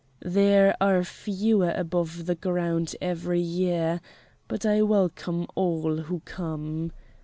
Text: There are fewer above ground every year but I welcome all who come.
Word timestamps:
There 0.25 0.75
are 0.81 1.03
fewer 1.03 1.69
above 1.75 2.27
ground 2.41 2.95
every 2.99 3.39
year 3.39 4.01
but 4.47 4.65
I 4.65 4.81
welcome 4.81 5.45
all 5.53 5.95
who 5.97 6.21
come. 6.21 6.91